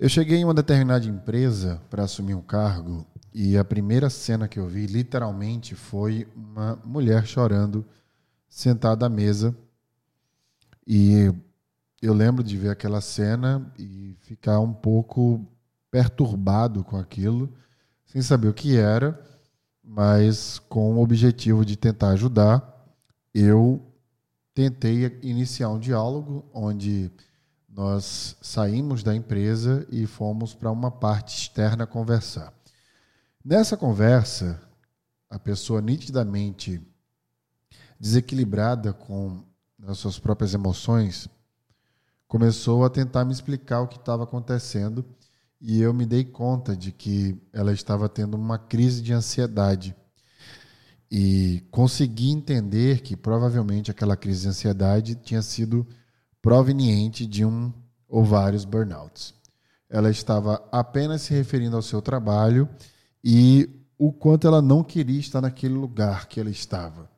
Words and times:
Eu 0.00 0.08
cheguei 0.08 0.38
em 0.38 0.44
uma 0.46 0.54
determinada 0.54 1.04
empresa 1.04 1.78
para 1.90 2.04
assumir 2.04 2.34
um 2.34 2.40
cargo 2.40 3.06
e 3.34 3.58
a 3.58 3.62
primeira 3.62 4.08
cena 4.08 4.48
que 4.48 4.58
eu 4.58 4.66
vi, 4.66 4.86
literalmente, 4.86 5.74
foi 5.74 6.26
uma 6.34 6.76
mulher 6.82 7.26
chorando 7.26 7.84
sentada 8.48 9.04
à 9.04 9.10
mesa. 9.10 9.54
E 10.86 11.30
eu 12.00 12.14
lembro 12.14 12.42
de 12.42 12.56
ver 12.56 12.70
aquela 12.70 13.02
cena 13.02 13.70
e 13.78 14.16
ficar 14.22 14.58
um 14.58 14.72
pouco 14.72 15.46
perturbado 15.90 16.82
com 16.82 16.96
aquilo, 16.96 17.52
sem 18.06 18.22
saber 18.22 18.48
o 18.48 18.54
que 18.54 18.78
era, 18.78 19.22
mas 19.84 20.58
com 20.60 20.94
o 20.94 21.02
objetivo 21.02 21.62
de 21.62 21.76
tentar 21.76 22.12
ajudar, 22.12 22.90
eu 23.34 23.86
tentei 24.54 25.18
iniciar 25.22 25.68
um 25.68 25.78
diálogo 25.78 26.48
onde 26.54 27.12
nós 27.70 28.36
saímos 28.42 29.02
da 29.02 29.14
empresa 29.14 29.86
e 29.90 30.06
fomos 30.06 30.54
para 30.54 30.70
uma 30.70 30.90
parte 30.90 31.36
externa 31.36 31.86
conversar. 31.86 32.52
Nessa 33.44 33.76
conversa, 33.76 34.60
a 35.28 35.38
pessoa 35.38 35.80
nitidamente 35.80 36.82
desequilibrada 37.98 38.92
com 38.92 39.44
as 39.86 39.98
suas 39.98 40.18
próprias 40.18 40.52
emoções 40.52 41.28
começou 42.26 42.84
a 42.84 42.90
tentar 42.90 43.24
me 43.24 43.32
explicar 43.32 43.80
o 43.80 43.88
que 43.88 43.96
estava 43.96 44.24
acontecendo 44.24 45.04
e 45.60 45.80
eu 45.80 45.92
me 45.92 46.06
dei 46.06 46.24
conta 46.24 46.76
de 46.76 46.90
que 46.90 47.40
ela 47.52 47.72
estava 47.72 48.08
tendo 48.08 48.34
uma 48.34 48.58
crise 48.58 49.02
de 49.02 49.12
ansiedade. 49.12 49.94
E 51.10 51.62
consegui 51.70 52.30
entender 52.30 53.00
que 53.00 53.16
provavelmente 53.16 53.90
aquela 53.90 54.16
crise 54.16 54.42
de 54.42 54.48
ansiedade 54.48 55.16
tinha 55.16 55.42
sido 55.42 55.86
proveniente 56.42 57.26
de 57.26 57.44
um 57.44 57.72
ou 58.08 58.24
vários 58.24 58.64
burnouts. 58.64 59.34
Ela 59.88 60.10
estava 60.10 60.62
apenas 60.70 61.22
se 61.22 61.34
referindo 61.34 61.76
ao 61.76 61.82
seu 61.82 62.00
trabalho 62.00 62.68
e 63.22 63.68
o 63.98 64.12
quanto 64.12 64.46
ela 64.46 64.62
não 64.62 64.82
queria 64.82 65.20
estar 65.20 65.40
naquele 65.40 65.74
lugar 65.74 66.26
que 66.26 66.40
ela 66.40 66.50
estava. 66.50 67.10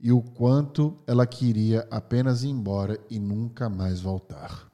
E 0.00 0.12
o 0.12 0.22
quanto 0.22 0.96
ela 1.06 1.26
queria 1.26 1.86
apenas 1.90 2.44
ir 2.44 2.48
embora 2.48 2.98
e 3.10 3.18
nunca 3.18 3.68
mais 3.68 4.00
voltar. 4.00 4.70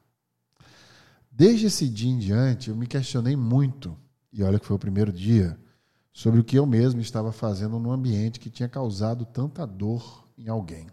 Desde 1.31 1.65
esse 1.65 1.89
dia 1.89 2.11
em 2.11 2.17
diante, 2.17 2.69
eu 2.69 2.75
me 2.75 2.87
questionei 2.87 3.35
muito, 3.35 3.97
e 4.31 4.41
olha 4.43 4.59
que 4.59 4.65
foi 4.65 4.75
o 4.75 4.79
primeiro 4.79 5.11
dia, 5.11 5.59
sobre 6.13 6.39
o 6.39 6.43
que 6.43 6.57
eu 6.57 6.65
mesmo 6.65 7.01
estava 7.01 7.33
fazendo 7.33 7.77
num 7.77 7.91
ambiente 7.91 8.39
que 8.39 8.49
tinha 8.49 8.69
causado 8.69 9.25
tanta 9.25 9.65
dor 9.67 10.29
em 10.37 10.47
alguém. 10.47 10.87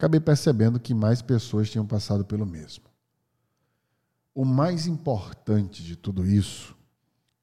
Acabei 0.00 0.18
percebendo 0.18 0.80
que 0.80 0.94
mais 0.94 1.20
pessoas 1.20 1.68
tinham 1.68 1.86
passado 1.86 2.24
pelo 2.24 2.46
mesmo. 2.46 2.84
O 4.34 4.46
mais 4.46 4.86
importante 4.86 5.84
de 5.84 5.94
tudo 5.94 6.26
isso 6.26 6.74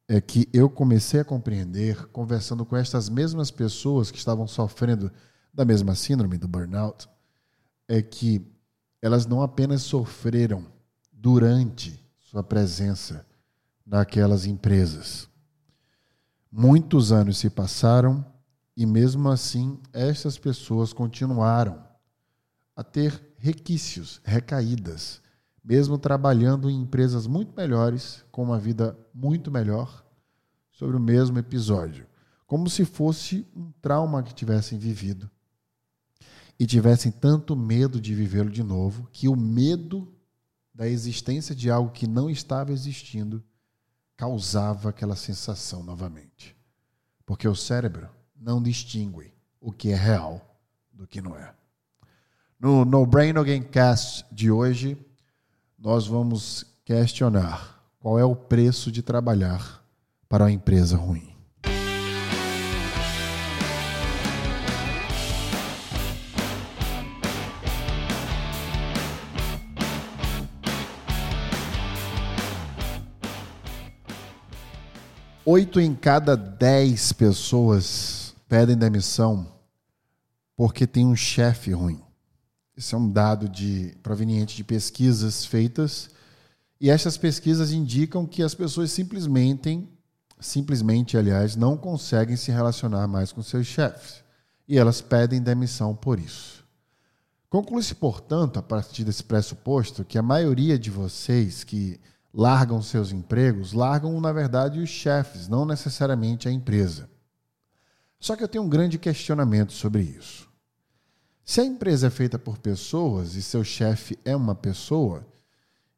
é 0.08 0.20
que 0.20 0.48
eu 0.52 0.68
comecei 0.68 1.20
a 1.20 1.24
compreender, 1.24 2.08
conversando 2.08 2.66
com 2.66 2.76
estas 2.76 3.08
mesmas 3.08 3.52
pessoas 3.52 4.10
que 4.10 4.18
estavam 4.18 4.48
sofrendo 4.48 5.08
da 5.54 5.64
mesma 5.64 5.94
síndrome 5.94 6.36
do 6.36 6.48
burnout, 6.48 7.08
é 7.86 8.02
que 8.02 8.44
elas 9.00 9.24
não 9.24 9.40
apenas 9.40 9.82
sofreram 9.82 10.66
durante 11.12 12.04
sua 12.16 12.42
presença 12.42 13.24
naquelas 13.86 14.46
empresas. 14.46 15.28
Muitos 16.50 17.12
anos 17.12 17.38
se 17.38 17.48
passaram 17.48 18.26
e, 18.76 18.84
mesmo 18.84 19.28
assim, 19.28 19.78
estas 19.92 20.36
pessoas 20.36 20.92
continuaram 20.92 21.86
a 22.78 22.84
ter 22.84 23.34
requisitos, 23.38 24.20
recaídas, 24.22 25.20
mesmo 25.64 25.98
trabalhando 25.98 26.70
em 26.70 26.80
empresas 26.80 27.26
muito 27.26 27.52
melhores, 27.56 28.24
com 28.30 28.44
uma 28.44 28.56
vida 28.56 28.96
muito 29.12 29.50
melhor, 29.50 30.06
sobre 30.70 30.96
o 30.96 31.00
mesmo 31.00 31.36
episódio, 31.40 32.06
como 32.46 32.70
se 32.70 32.84
fosse 32.84 33.44
um 33.52 33.72
trauma 33.82 34.22
que 34.22 34.32
tivessem 34.32 34.78
vivido 34.78 35.28
e 36.56 36.68
tivessem 36.68 37.10
tanto 37.10 37.56
medo 37.56 38.00
de 38.00 38.14
vivê-lo 38.14 38.48
de 38.48 38.62
novo 38.62 39.08
que 39.12 39.26
o 39.26 39.34
medo 39.34 40.14
da 40.72 40.86
existência 40.86 41.56
de 41.56 41.68
algo 41.72 41.90
que 41.90 42.06
não 42.06 42.30
estava 42.30 42.70
existindo 42.70 43.42
causava 44.16 44.90
aquela 44.90 45.16
sensação 45.16 45.82
novamente. 45.82 46.56
Porque 47.26 47.48
o 47.48 47.56
cérebro 47.56 48.08
não 48.36 48.62
distingue 48.62 49.34
o 49.60 49.72
que 49.72 49.90
é 49.90 49.96
real 49.96 50.60
do 50.92 51.08
que 51.08 51.20
não 51.20 51.36
é. 51.36 51.57
No 52.60 52.84
No 52.84 53.06
Brain 53.06 53.32
No 53.34 53.44
Gamecast 53.44 54.24
de 54.32 54.50
hoje, 54.50 54.98
nós 55.78 56.08
vamos 56.08 56.64
questionar 56.84 57.80
qual 58.00 58.18
é 58.18 58.24
o 58.24 58.34
preço 58.34 58.90
de 58.90 59.00
trabalhar 59.00 59.80
para 60.28 60.42
uma 60.42 60.50
empresa 60.50 60.96
ruim. 60.96 61.32
Oito 75.46 75.78
em 75.78 75.94
cada 75.94 76.36
dez 76.36 77.12
pessoas 77.12 78.34
pedem 78.48 78.76
demissão 78.76 79.46
porque 80.56 80.88
tem 80.88 81.06
um 81.06 81.14
chefe 81.14 81.70
ruim. 81.70 82.07
Esse 82.78 82.94
é 82.94 82.98
um 82.98 83.10
dado 83.10 83.48
de, 83.48 83.92
proveniente 84.04 84.54
de 84.54 84.62
pesquisas 84.62 85.44
feitas. 85.44 86.08
E 86.80 86.88
essas 86.88 87.18
pesquisas 87.18 87.72
indicam 87.72 88.24
que 88.24 88.40
as 88.40 88.54
pessoas 88.54 88.92
simplesmente, 88.92 89.84
simplesmente, 90.38 91.16
aliás, 91.16 91.56
não 91.56 91.76
conseguem 91.76 92.36
se 92.36 92.52
relacionar 92.52 93.08
mais 93.08 93.32
com 93.32 93.42
seus 93.42 93.66
chefes. 93.66 94.22
E 94.68 94.78
elas 94.78 95.00
pedem 95.00 95.42
demissão 95.42 95.92
por 95.92 96.20
isso. 96.20 96.64
Conclui-se, 97.50 97.96
portanto, 97.96 98.60
a 98.60 98.62
partir 98.62 99.02
desse 99.02 99.24
pressuposto, 99.24 100.04
que 100.04 100.16
a 100.16 100.22
maioria 100.22 100.78
de 100.78 100.88
vocês 100.88 101.64
que 101.64 101.98
largam 102.32 102.80
seus 102.80 103.10
empregos, 103.10 103.72
largam, 103.72 104.20
na 104.20 104.32
verdade, 104.32 104.78
os 104.78 104.88
chefes, 104.88 105.48
não 105.48 105.66
necessariamente 105.66 106.46
a 106.46 106.52
empresa. 106.52 107.10
Só 108.20 108.36
que 108.36 108.44
eu 108.44 108.48
tenho 108.48 108.62
um 108.62 108.68
grande 108.68 108.98
questionamento 108.98 109.72
sobre 109.72 110.02
isso. 110.02 110.47
Se 111.48 111.62
a 111.62 111.64
empresa 111.64 112.08
é 112.08 112.10
feita 112.10 112.38
por 112.38 112.58
pessoas 112.58 113.34
e 113.34 113.42
seu 113.42 113.64
chefe 113.64 114.18
é 114.22 114.36
uma 114.36 114.54
pessoa, 114.54 115.26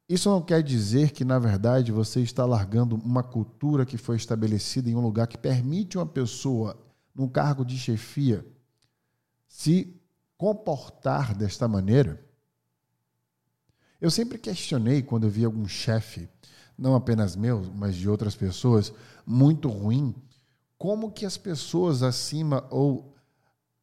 isso 0.07 0.29
não 0.29 0.41
quer 0.41 0.63
dizer 0.63 1.11
que, 1.11 1.25
na 1.25 1.37
verdade, 1.39 1.91
você 1.91 2.21
está 2.21 2.45
largando 2.45 2.95
uma 2.95 3.21
cultura 3.21 3.85
que 3.85 3.97
foi 3.97 4.15
estabelecida 4.15 4.89
em 4.89 4.95
um 4.95 5.01
lugar 5.01 5.27
que 5.27 5.37
permite 5.37 5.97
uma 5.97 6.05
pessoa, 6.05 6.81
num 7.13 7.27
cargo 7.27 7.65
de 7.65 7.77
chefia, 7.77 8.47
se 9.45 9.93
comportar 10.37 11.35
desta 11.35 11.67
maneira. 11.67 12.25
Eu 13.99 14.09
sempre 14.09 14.37
questionei 14.37 15.01
quando 15.01 15.25
eu 15.25 15.29
vi 15.29 15.43
algum 15.43 15.67
chefe, 15.67 16.29
não 16.77 16.95
apenas 16.95 17.35
meu, 17.35 17.61
mas 17.75 17.97
de 17.97 18.09
outras 18.09 18.37
pessoas, 18.37 18.93
muito 19.25 19.67
ruim, 19.67 20.15
como 20.77 21.11
que 21.11 21.25
as 21.25 21.35
pessoas 21.35 22.03
acima 22.03 22.65
ou 22.69 23.11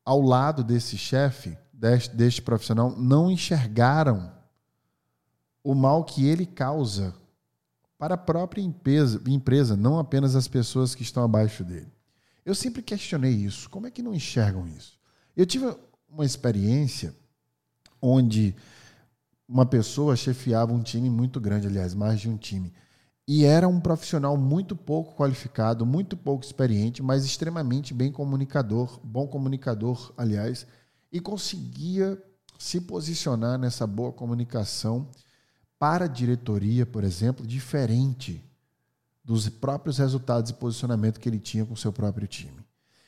ao 0.09 0.23
lado 0.23 0.65
desse 0.65 0.97
chefe, 0.97 1.55
deste, 1.71 2.17
deste 2.17 2.41
profissional, 2.41 2.97
não 2.97 3.31
enxergaram 3.31 4.33
o 5.63 5.75
mal 5.75 6.03
que 6.03 6.27
ele 6.27 6.47
causa 6.47 7.15
para 7.99 8.15
a 8.15 8.17
própria 8.17 8.63
empresa, 8.63 9.21
empresa, 9.27 9.77
não 9.77 9.99
apenas 9.99 10.35
as 10.35 10.49
pessoas 10.49 10.95
que 10.95 11.03
estão 11.03 11.23
abaixo 11.23 11.63
dele. 11.63 11.93
Eu 12.43 12.55
sempre 12.55 12.81
questionei 12.81 13.33
isso. 13.33 13.69
Como 13.69 13.87
é 13.87 13.91
que 13.91 14.03
não 14.03 14.15
enxergam 14.15 14.67
isso? 14.67 14.99
Eu 15.37 15.45
tive 15.45 15.77
uma 16.09 16.25
experiência 16.25 17.15
onde 18.01 18.57
uma 19.47 19.67
pessoa 19.67 20.17
chefiava 20.17 20.73
um 20.73 20.83
time 20.83 21.11
muito 21.11 21.39
grande, 21.39 21.67
aliás, 21.67 21.93
mais 21.93 22.19
de 22.19 22.31
um 22.31 22.39
time. 22.39 22.73
E 23.31 23.45
era 23.45 23.69
um 23.69 23.79
profissional 23.79 24.39
muito 24.39 24.75
pouco 24.75 25.15
qualificado, 25.15 25.85
muito 25.85 26.17
pouco 26.17 26.43
experiente, 26.43 27.03
mas 27.03 27.27
extremamente 27.27 27.93
bem 27.93 28.11
comunicador, 28.11 28.99
bom 29.05 29.29
comunicador, 29.29 30.15
aliás, 30.17 30.67
e 31.13 31.21
conseguia 31.21 32.19
se 32.59 32.81
posicionar 32.81 33.59
nessa 33.59 33.87
boa 33.87 34.15
comunicação 34.15 35.11
para 35.79 36.07
a 36.07 36.09
diretoria, 36.09 36.87
por 36.87 37.05
exemplo, 37.05 37.47
diferente 37.47 38.43
dos 39.23 39.47
próprios 39.47 39.99
resultados 39.99 40.51
e 40.51 40.55
posicionamento 40.55 41.21
que 41.21 41.29
ele 41.29 41.39
tinha 41.39 41.67
com 41.67 41.77
seu 41.77 41.93
próprio 41.93 42.27
time. 42.27 42.65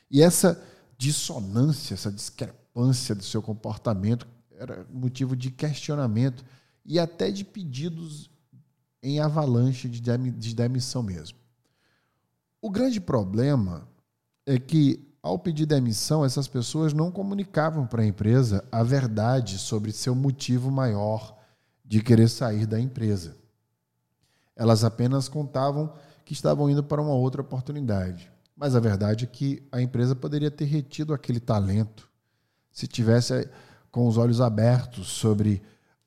E 0.09 0.21
essa 0.21 0.63
dissonância, 0.99 1.95
essa 1.95 2.11
discrepância 2.11 3.15
do 3.15 3.23
seu 3.23 3.41
comportamento 3.41 4.27
era 4.51 4.85
motivo 4.93 5.35
de 5.35 5.49
questionamento 5.49 6.45
e 6.85 6.99
até 6.99 7.31
de 7.31 7.43
pedidos 7.43 8.29
em 9.01 9.19
avalanche 9.19 9.89
de 9.89 10.53
demissão 10.55 11.01
mesmo. 11.01 11.37
O 12.61 12.69
grande 12.69 13.01
problema 13.01 13.87
é 14.45 14.59
que, 14.59 15.07
ao 15.23 15.39
pedir 15.39 15.65
demissão, 15.65 16.23
essas 16.23 16.47
pessoas 16.47 16.93
não 16.93 17.11
comunicavam 17.11 17.87
para 17.87 18.03
a 18.03 18.05
empresa 18.05 18.63
a 18.71 18.83
verdade 18.83 19.57
sobre 19.57 19.91
seu 19.91 20.13
motivo 20.13 20.69
maior 20.69 21.37
de 21.83 22.01
querer 22.01 22.29
sair 22.29 22.65
da 22.65 22.79
empresa. 22.79 23.35
Elas 24.55 24.83
apenas 24.83 25.27
contavam 25.27 25.93
que 26.23 26.33
estavam 26.33 26.69
indo 26.69 26.83
para 26.83 27.01
uma 27.01 27.13
outra 27.13 27.41
oportunidade. 27.41 28.31
Mas 28.55 28.75
a 28.75 28.79
verdade 28.79 29.25
é 29.25 29.27
que 29.27 29.67
a 29.71 29.81
empresa 29.81 30.15
poderia 30.15 30.51
ter 30.51 30.65
retido 30.65 31.13
aquele 31.13 31.39
talento 31.39 32.07
se 32.71 32.87
tivesse 32.87 33.49
com 33.91 34.07
os 34.07 34.17
olhos 34.17 34.39
abertos 34.39 35.07
sobre 35.07 35.61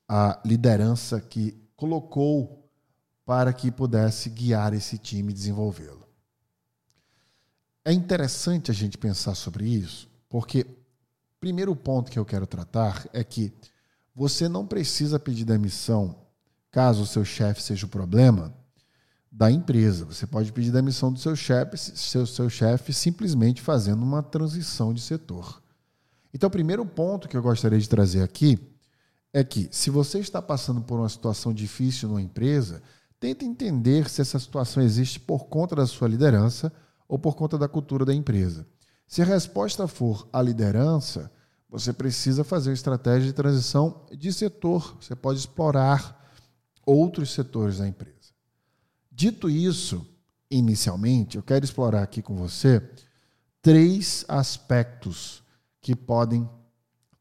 a 0.07 0.39
liderança 0.45 1.19
que 1.19 1.55
colocou 1.75 2.64
para 3.25 3.51
que 3.51 3.71
pudesse 3.71 4.29
guiar 4.29 4.73
esse 4.73 4.97
time 4.97 5.31
e 5.31 5.35
desenvolvê-lo. 5.35 6.07
É 7.83 7.91
interessante 7.91 8.71
a 8.71 8.73
gente 8.73 8.97
pensar 8.97 9.35
sobre 9.35 9.65
isso, 9.67 10.07
porque 10.29 10.65
primeiro 11.39 11.75
ponto 11.75 12.11
que 12.11 12.19
eu 12.19 12.25
quero 12.25 12.47
tratar 12.47 13.05
é 13.11 13.23
que 13.23 13.53
você 14.15 14.47
não 14.47 14.65
precisa 14.65 15.19
pedir 15.19 15.43
demissão 15.45 16.15
caso 16.71 17.03
o 17.03 17.07
seu 17.07 17.23
chefe 17.23 17.61
seja 17.61 17.85
o 17.85 17.89
problema 17.89 18.53
da 19.31 19.51
empresa. 19.51 20.05
Você 20.05 20.25
pode 20.25 20.51
pedir 20.51 20.71
demissão 20.71 21.11
do 21.11 21.19
seu 21.19 21.35
chefe, 21.35 21.77
seu, 21.77 22.25
seu 22.25 22.49
chefe 22.49 22.93
simplesmente 22.93 23.61
fazendo 23.61 24.03
uma 24.03 24.23
transição 24.23 24.93
de 24.93 25.01
setor. 25.01 25.61
Então, 26.33 26.47
o 26.47 26.51
primeiro 26.51 26.85
ponto 26.85 27.29
que 27.29 27.37
eu 27.37 27.41
gostaria 27.41 27.79
de 27.79 27.87
trazer 27.87 28.23
aqui 28.23 28.59
é 29.31 29.43
que, 29.43 29.69
se 29.71 29.89
você 29.89 30.19
está 30.19 30.41
passando 30.41 30.81
por 30.81 30.99
uma 30.99 31.07
situação 31.07 31.53
difícil 31.53 32.09
numa 32.09 32.21
empresa, 32.21 32.81
tente 33.25 33.45
entender 33.45 34.09
se 34.09 34.21
essa 34.21 34.37
situação 34.37 34.83
existe 34.83 35.19
por 35.19 35.45
conta 35.45 35.75
da 35.75 35.87
sua 35.87 36.07
liderança 36.07 36.71
ou 37.07 37.17
por 37.17 37.35
conta 37.35 37.57
da 37.57 37.67
cultura 37.67 38.05
da 38.05 38.13
empresa. 38.13 38.67
Se 39.07 39.21
a 39.21 39.25
resposta 39.25 39.87
for 39.87 40.27
a 40.31 40.41
liderança, 40.41 41.31
você 41.69 41.91
precisa 41.91 42.43
fazer 42.43 42.73
estratégia 42.73 43.27
de 43.27 43.33
transição 43.33 44.05
de 44.11 44.31
setor. 44.31 44.97
Você 44.99 45.15
pode 45.15 45.39
explorar 45.39 46.31
outros 46.85 47.33
setores 47.33 47.79
da 47.79 47.87
empresa. 47.87 48.13
Dito 49.11 49.49
isso, 49.49 50.05
inicialmente, 50.49 51.37
eu 51.37 51.43
quero 51.43 51.65
explorar 51.65 52.03
aqui 52.03 52.21
com 52.21 52.35
você 52.35 52.81
três 53.61 54.23
aspectos 54.27 55.41
que 55.81 55.95
podem 55.95 56.47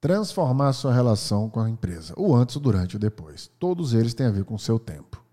transformar 0.01 0.69
a 0.69 0.73
sua 0.75 0.93
relação 0.93 1.49
com 1.49 1.61
a 1.61 1.71
empresa, 1.71 2.13
o 2.15 2.35
antes, 2.35 2.57
o 2.57 2.61
durante 2.61 2.93
e 2.93 2.97
o 2.97 3.01
depois. 3.01 3.51
Todos 3.59 3.95
eles 3.95 4.13
têm 4.13 4.27
a 4.27 4.31
ver 4.31 4.45
com 4.45 4.55
o 4.55 4.59
seu 4.59 4.79
tempo. 4.79 5.24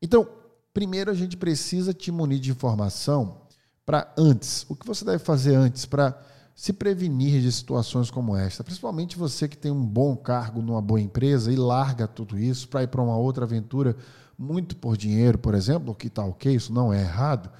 Então, 0.00 0.28
primeiro 0.72 1.10
a 1.10 1.14
gente 1.14 1.36
precisa 1.36 1.92
te 1.92 2.10
munir 2.10 2.38
de 2.38 2.50
informação 2.50 3.42
para 3.84 4.12
antes. 4.16 4.66
O 4.68 4.76
que 4.76 4.86
você 4.86 5.04
deve 5.04 5.18
fazer 5.18 5.54
antes 5.54 5.86
para 5.86 6.20
se 6.54 6.72
prevenir 6.72 7.40
de 7.40 7.50
situações 7.50 8.10
como 8.10 8.36
esta? 8.36 8.62
Principalmente 8.62 9.16
você 9.16 9.48
que 9.48 9.56
tem 9.56 9.70
um 9.70 9.84
bom 9.84 10.16
cargo 10.16 10.60
numa 10.60 10.82
boa 10.82 11.00
empresa 11.00 11.52
e 11.52 11.56
larga 11.56 12.06
tudo 12.06 12.38
isso 12.38 12.68
para 12.68 12.82
ir 12.82 12.88
para 12.88 13.02
uma 13.02 13.16
outra 13.16 13.44
aventura 13.44 13.96
muito 14.38 14.76
por 14.76 14.96
dinheiro, 14.96 15.36
por 15.36 15.54
exemplo, 15.54 15.94
que 15.94 16.06
está 16.06 16.24
ok, 16.24 16.54
isso 16.54 16.72
não 16.72 16.92
é 16.92 17.00
errado, 17.00 17.50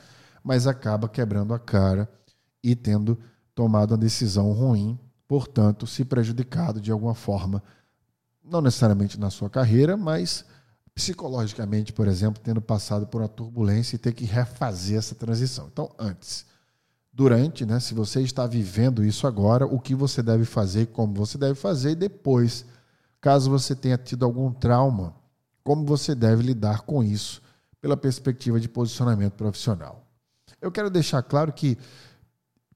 mas 0.44 0.66
acaba 0.66 1.08
quebrando 1.08 1.52
a 1.52 1.58
cara 1.58 2.08
e 2.62 2.76
tendo 2.76 3.18
tomado 3.54 3.92
uma 3.92 3.98
decisão 3.98 4.52
ruim, 4.52 4.96
portanto, 5.26 5.86
se 5.86 6.04
prejudicado 6.04 6.80
de 6.80 6.92
alguma 6.92 7.14
forma, 7.14 7.62
não 8.44 8.60
necessariamente 8.60 9.18
na 9.18 9.30
sua 9.30 9.50
carreira, 9.50 9.96
mas 9.96 10.44
psicologicamente, 10.98 11.92
por 11.92 12.08
exemplo, 12.08 12.42
tendo 12.42 12.60
passado 12.60 13.06
por 13.06 13.20
uma 13.20 13.28
turbulência 13.28 13.94
e 13.94 13.98
ter 14.00 14.12
que 14.12 14.24
refazer 14.24 14.98
essa 14.98 15.14
transição. 15.14 15.68
Então, 15.72 15.94
antes, 15.96 16.44
durante, 17.12 17.64
né, 17.64 17.78
se 17.78 17.94
você 17.94 18.20
está 18.20 18.48
vivendo 18.48 19.04
isso 19.04 19.24
agora, 19.24 19.64
o 19.64 19.78
que 19.78 19.94
você 19.94 20.24
deve 20.24 20.44
fazer, 20.44 20.86
como 20.86 21.14
você 21.14 21.38
deve 21.38 21.54
fazer, 21.54 21.92
e 21.92 21.94
depois, 21.94 22.64
caso 23.20 23.48
você 23.48 23.76
tenha 23.76 23.96
tido 23.96 24.24
algum 24.24 24.52
trauma 24.52 25.14
como 25.62 25.84
você 25.84 26.16
deve 26.16 26.42
lidar 26.42 26.80
com 26.80 27.04
isso 27.04 27.40
pela 27.80 27.96
perspectiva 27.96 28.58
de 28.58 28.68
posicionamento 28.68 29.34
profissional. 29.34 30.04
Eu 30.60 30.72
quero 30.72 30.90
deixar 30.90 31.22
claro 31.22 31.52
que 31.52 31.78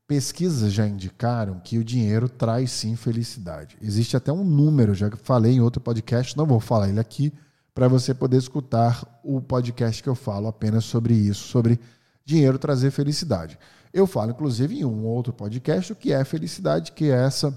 pesquisas 0.06 0.72
já 0.72 0.86
indicaram 0.86 1.58
que 1.58 1.76
o 1.76 1.82
dinheiro 1.82 2.28
traz 2.28 2.70
sim 2.70 2.94
felicidade. 2.94 3.76
Existe 3.82 4.16
até 4.16 4.32
um 4.32 4.44
número, 4.44 4.94
já 4.94 5.10
falei 5.10 5.54
em 5.54 5.60
outro 5.60 5.80
podcast, 5.80 6.36
não 6.36 6.46
vou 6.46 6.60
falar 6.60 6.88
ele 6.88 7.00
aqui, 7.00 7.32
para 7.74 7.88
você 7.88 8.12
poder 8.12 8.36
escutar 8.36 9.02
o 9.24 9.40
podcast 9.40 10.02
que 10.02 10.08
eu 10.08 10.14
falo 10.14 10.46
apenas 10.48 10.84
sobre 10.84 11.14
isso, 11.14 11.48
sobre 11.48 11.80
dinheiro 12.24 12.58
trazer 12.58 12.90
felicidade. 12.90 13.58
Eu 13.92 14.06
falo, 14.06 14.30
inclusive, 14.30 14.78
em 14.80 14.84
um 14.84 15.04
outro 15.04 15.32
podcast 15.32 15.92
o 15.92 15.96
que 15.96 16.12
é 16.12 16.24
felicidade, 16.24 16.92
que 16.92 17.10
é 17.10 17.24
essa 17.24 17.56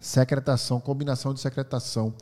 secretação, 0.00 0.80
combinação 0.80 1.32
de 1.32 1.40
secretação 1.40 2.14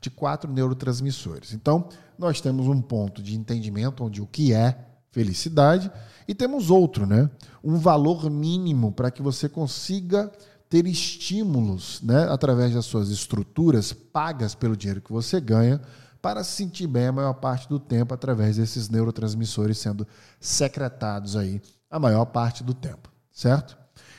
de 0.00 0.10
quatro 0.10 0.52
neurotransmissores. 0.52 1.52
Então, 1.52 1.88
nós 2.18 2.40
temos 2.40 2.66
um 2.66 2.80
ponto 2.80 3.22
de 3.22 3.36
entendimento 3.36 4.04
onde 4.04 4.20
o 4.20 4.26
que 4.26 4.52
é 4.52 4.76
felicidade 5.10 5.90
e 6.26 6.34
temos 6.34 6.70
outro, 6.70 7.06
né? 7.06 7.30
Um 7.62 7.76
valor 7.76 8.28
mínimo 8.28 8.90
para 8.92 9.10
que 9.10 9.22
você 9.22 9.48
consiga 9.48 10.30
ter 10.68 10.86
estímulos, 10.86 12.00
né, 12.02 12.26
através 12.30 12.72
das 12.72 12.86
suas 12.86 13.10
estruturas 13.10 13.92
pagas 13.92 14.54
pelo 14.54 14.74
dinheiro 14.74 15.02
que 15.02 15.12
você 15.12 15.38
ganha, 15.38 15.78
para 16.22 16.44
se 16.44 16.52
sentir 16.52 16.86
bem 16.86 17.08
a 17.08 17.12
maior 17.12 17.34
parte 17.34 17.68
do 17.68 17.80
tempo 17.80 18.14
através 18.14 18.56
desses 18.56 18.88
neurotransmissores 18.88 19.76
sendo 19.76 20.06
secretados 20.40 21.36
aí 21.36 21.60
a 21.90 21.98
maior 21.98 22.24
parte 22.24 22.64
do 22.64 22.72
tempo, 22.72 23.12
certo? 23.30 23.76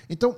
Então, 0.08 0.38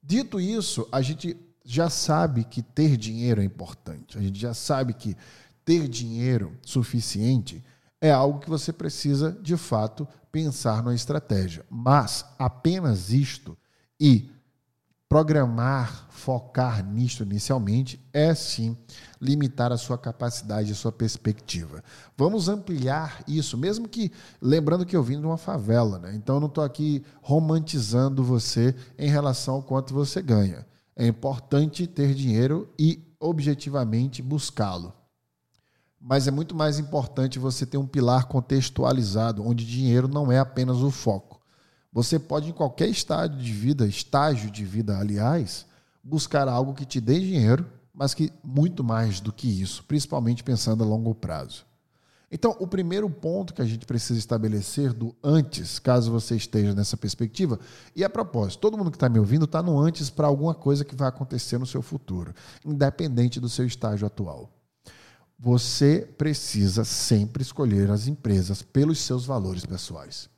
dito 0.00 0.38
isso, 0.38 0.86
a 0.92 1.02
gente 1.02 1.36
já 1.64 1.90
sabe 1.90 2.44
que 2.44 2.62
ter 2.62 2.96
dinheiro 2.96 3.40
é 3.40 3.44
importante. 3.44 4.16
A 4.16 4.20
gente 4.20 4.38
já 4.38 4.54
sabe 4.54 4.94
que 4.94 5.16
ter 5.64 5.88
dinheiro 5.88 6.56
suficiente 6.62 7.64
é 8.00 8.12
algo 8.12 8.38
que 8.38 8.48
você 8.48 8.72
precisa, 8.72 9.32
de 9.42 9.56
fato, 9.56 10.06
pensar 10.30 10.84
na 10.84 10.94
estratégia. 10.94 11.64
Mas 11.68 12.24
apenas 12.38 13.10
isto 13.10 13.58
e 13.98 14.30
programar, 15.08 16.06
focar 16.10 16.84
nisto 16.84 17.22
inicialmente 17.22 17.98
é 18.12 18.34
sim 18.34 18.76
limitar 19.20 19.72
a 19.72 19.78
sua 19.78 19.96
capacidade, 19.96 20.70
a 20.70 20.74
sua 20.74 20.92
perspectiva. 20.92 21.82
Vamos 22.16 22.48
ampliar 22.48 23.24
isso, 23.26 23.56
mesmo 23.56 23.88
que 23.88 24.12
lembrando 24.40 24.84
que 24.84 24.94
eu 24.94 25.02
vim 25.02 25.18
de 25.18 25.26
uma 25.26 25.38
favela, 25.38 25.98
né? 25.98 26.14
Então 26.14 26.36
eu 26.36 26.40
não 26.40 26.48
estou 26.48 26.62
aqui 26.62 27.02
romantizando 27.22 28.22
você 28.22 28.74
em 28.98 29.08
relação 29.08 29.54
ao 29.54 29.62
quanto 29.62 29.94
você 29.94 30.20
ganha. 30.20 30.66
É 30.94 31.06
importante 31.06 31.86
ter 31.86 32.12
dinheiro 32.12 32.68
e 32.78 33.02
objetivamente 33.18 34.20
buscá-lo. 34.20 34.92
Mas 36.00 36.28
é 36.28 36.30
muito 36.30 36.54
mais 36.54 36.78
importante 36.78 37.38
você 37.38 37.64
ter 37.64 37.78
um 37.78 37.86
pilar 37.86 38.26
contextualizado, 38.26 39.44
onde 39.44 39.66
dinheiro 39.66 40.06
não 40.06 40.30
é 40.30 40.38
apenas 40.38 40.76
o 40.78 40.90
foco. 40.90 41.37
Você 41.98 42.16
pode, 42.16 42.48
em 42.48 42.52
qualquer 42.52 42.88
estágio 42.88 43.36
de 43.36 43.52
vida, 43.52 43.84
estágio 43.84 44.52
de 44.52 44.64
vida, 44.64 44.96
aliás, 44.96 45.66
buscar 46.00 46.46
algo 46.46 46.72
que 46.72 46.84
te 46.84 47.00
dê 47.00 47.18
dinheiro, 47.18 47.66
mas 47.92 48.14
que 48.14 48.32
muito 48.40 48.84
mais 48.84 49.18
do 49.18 49.32
que 49.32 49.48
isso, 49.48 49.82
principalmente 49.82 50.44
pensando 50.44 50.84
a 50.84 50.86
longo 50.86 51.12
prazo. 51.12 51.66
Então, 52.30 52.56
o 52.60 52.68
primeiro 52.68 53.10
ponto 53.10 53.52
que 53.52 53.60
a 53.60 53.64
gente 53.64 53.84
precisa 53.84 54.16
estabelecer 54.16 54.92
do 54.92 55.12
antes, 55.24 55.80
caso 55.80 56.12
você 56.12 56.36
esteja 56.36 56.72
nessa 56.72 56.96
perspectiva, 56.96 57.58
e 57.96 58.04
a 58.04 58.08
propósito, 58.08 58.60
todo 58.60 58.78
mundo 58.78 58.92
que 58.92 58.96
está 58.96 59.08
me 59.08 59.18
ouvindo 59.18 59.46
está 59.46 59.60
no 59.60 59.76
antes 59.76 60.08
para 60.08 60.28
alguma 60.28 60.54
coisa 60.54 60.84
que 60.84 60.94
vai 60.94 61.08
acontecer 61.08 61.58
no 61.58 61.66
seu 61.66 61.82
futuro, 61.82 62.32
independente 62.64 63.40
do 63.40 63.48
seu 63.48 63.66
estágio 63.66 64.06
atual. 64.06 64.52
Você 65.36 66.08
precisa 66.16 66.84
sempre 66.84 67.42
escolher 67.42 67.90
as 67.90 68.06
empresas 68.06 68.62
pelos 68.62 69.00
seus 69.00 69.26
valores 69.26 69.66
pessoais. 69.66 70.30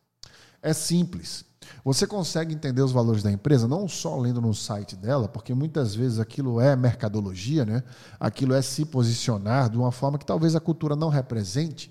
É 0.63 0.73
simples. 0.73 1.50
Você 1.85 2.07
consegue 2.07 2.55
entender 2.55 2.83
os 2.83 2.93
valores 2.93 3.23
da 3.23 3.31
empresa 3.31 3.67
não 3.67 3.89
só 3.89 4.17
lendo 4.17 4.41
no 4.41 4.55
site 4.55 4.97
dela, 4.97 5.29
porque 5.29 5.55
muitas 5.55 5.95
vezes 5.95 6.19
aquilo 6.19 6.61
é 6.61 6.77
mercadologia, 6.77 7.65
né? 7.65 7.83
aquilo 8.19 8.55
é 8.55 8.63
se 8.63 8.85
posicionar 8.85 9.71
de 9.71 9.77
uma 9.77 9.91
forma 9.91 10.19
que 10.19 10.27
talvez 10.27 10.55
a 10.55 10.61
cultura 10.61 10.95
não 10.95 11.09
represente. 11.09 11.91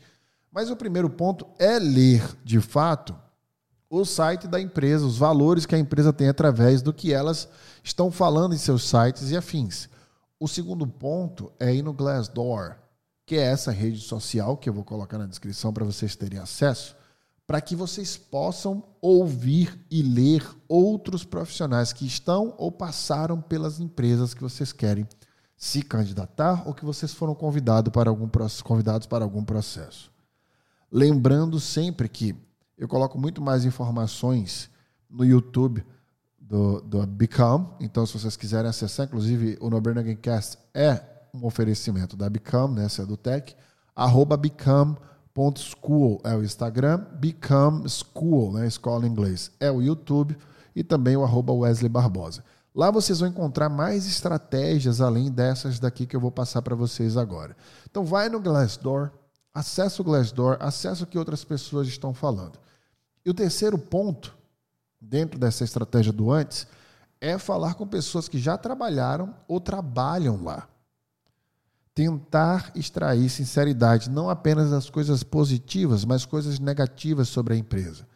Mas 0.52 0.70
o 0.70 0.76
primeiro 0.76 1.10
ponto 1.10 1.46
é 1.58 1.80
ler, 1.80 2.24
de 2.44 2.60
fato, 2.60 3.16
o 3.90 4.06
site 4.06 4.48
da 4.48 4.62
empresa, 4.62 5.06
os 5.06 5.18
valores 5.18 5.66
que 5.66 5.76
a 5.76 5.80
empresa 5.80 6.14
tem 6.14 6.30
através 6.30 6.82
do 6.82 6.94
que 6.94 7.12
elas 7.12 7.48
estão 7.84 8.12
falando 8.12 8.54
em 8.54 8.58
seus 8.58 8.88
sites 8.88 9.32
e 9.32 9.38
afins. 9.38 9.90
O 10.40 10.48
segundo 10.48 10.86
ponto 10.86 11.52
é 11.60 11.74
ir 11.74 11.82
no 11.82 11.94
Glassdoor, 11.94 12.76
que 13.26 13.36
é 13.36 13.42
essa 13.42 13.72
rede 13.72 14.00
social 14.00 14.56
que 14.56 14.70
eu 14.70 14.74
vou 14.74 14.84
colocar 14.84 15.18
na 15.18 15.26
descrição 15.26 15.74
para 15.74 15.86
vocês 15.86 16.16
terem 16.16 16.40
acesso 16.40 16.99
para 17.50 17.62
que 17.62 17.76
vocês 17.76 18.16
possam 18.16 18.84
ouvir 19.02 19.84
e 19.90 20.04
ler 20.04 20.48
outros 20.68 21.24
profissionais 21.24 21.92
que 21.92 22.06
estão 22.06 22.54
ou 22.60 22.72
passaram 22.72 23.42
pelas 23.42 23.80
empresas 23.80 24.36
que 24.36 24.44
vocês 24.44 24.72
querem 24.72 25.08
se 25.58 25.82
candidatar 25.82 26.62
ou 26.68 26.76
que 26.76 26.86
vocês 26.86 27.12
foram 27.12 27.34
convidado 27.34 27.90
para 27.90 28.08
algum, 28.08 28.30
convidados 28.64 29.08
para 29.08 29.24
algum 29.24 29.44
processo. 29.44 30.12
Lembrando 30.92 31.60
sempre 31.60 32.08
que 32.08 32.36
eu 32.78 32.88
coloco 32.88 33.18
muito 33.18 33.42
mais 33.42 33.66
informações 33.66 34.70
no 35.10 35.26
YouTube 35.26 35.84
do, 36.40 36.82
do 36.82 37.08
Become. 37.08 37.68
Então, 37.80 38.06
se 38.06 38.14
vocês 38.14 38.38
quiserem 38.38 38.70
acessar, 38.70 39.08
inclusive 39.08 39.58
o 39.60 39.72
No 39.72 39.82
Cast 40.22 40.60
é 40.72 41.02
um 41.34 41.44
oferecimento 41.48 42.16
da 42.16 42.30
Become, 42.30 42.76
né, 42.76 42.86
essa 42.86 43.02
é 43.02 43.06
do 43.08 43.18
Tech, 43.18 43.56
arroba 43.96 44.38
School 45.58 46.20
é 46.24 46.36
o 46.36 46.44
Instagram, 46.44 47.06
Become 47.14 47.88
School, 47.88 48.54
né, 48.54 48.68
escola 48.68 49.08
em 49.08 49.10
inglês, 49.10 49.52
é 49.60 49.72
o 49.72 49.82
YouTube 49.82 50.38
e 50.76 50.84
também 50.84 51.16
o 51.16 51.24
arroba 51.24 51.54
Wesley 51.54 51.90
Barbosa. 51.90 52.44
Lá 52.76 52.92
vocês 52.92 53.20
vão 53.20 53.30
encontrar 53.30 53.70
mais 53.70 54.06
estratégias 54.06 55.02
além 55.02 55.32
dessas 55.32 55.80
daqui 55.80 56.06
que 56.06 56.16
eu 56.16 56.20
vou 56.20 56.32
passar 56.32 56.62
para 56.62 56.76
vocês 56.76 57.16
agora. 57.16 57.56
Então 57.90 58.04
vai 58.04 58.28
no 58.28 58.40
Glassdoor, 58.40 59.12
acessa 59.54 60.02
o 60.02 60.06
Glassdoor, 60.06 60.58
acessa 60.60 61.04
o 61.04 61.08
que 61.08 61.18
outras 61.18 61.44
pessoas 61.44 61.88
estão 61.88 62.14
falando. 62.14 62.60
E 63.26 63.30
o 63.30 63.34
terceiro 63.34 63.78
ponto, 63.78 64.36
dentro 65.00 65.40
dessa 65.40 65.64
estratégia 65.64 66.12
do 66.12 66.32
antes, 66.32 66.68
é 67.22 67.38
falar 67.38 67.76
com 67.76 67.88
pessoas 67.88 68.28
que 68.28 68.38
já 68.38 68.58
trabalharam 68.58 69.34
ou 69.48 69.60
trabalham 69.60 70.44
lá. 70.44 70.68
Tentar 71.94 72.72
extrair 72.76 73.30
sinceridade, 73.30 74.10
não 74.10 74.30
apenas 74.30 74.72
das 74.72 74.90
coisas 74.90 75.24
positivas, 75.24 76.06
mas 76.06 76.26
coisas 76.26 76.60
negativas 76.60 77.28
sobre 77.28 77.54
a 77.54 77.58
empresa. 77.58 78.08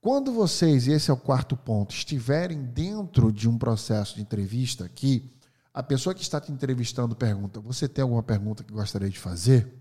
Quando 0.00 0.32
vocês, 0.32 0.86
e 0.86 0.92
esse 0.92 1.10
é 1.10 1.14
o 1.14 1.16
quarto 1.16 1.56
ponto, 1.56 1.94
estiverem 1.94 2.62
dentro 2.62 3.30
de 3.30 3.48
um 3.48 3.58
processo 3.58 4.14
de 4.14 4.22
entrevista 4.22 4.88
que 4.88 5.30
a 5.74 5.82
pessoa 5.82 6.14
que 6.14 6.22
está 6.22 6.40
te 6.40 6.50
entrevistando 6.50 7.14
pergunta: 7.14 7.60
Você 7.60 7.86
tem 7.86 8.02
alguma 8.02 8.22
pergunta 8.22 8.64
que 8.64 8.72
gostaria 8.72 9.10
de 9.10 9.18
fazer? 9.18 9.80